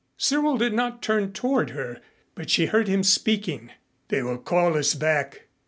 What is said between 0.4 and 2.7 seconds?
did not turn toward her, but she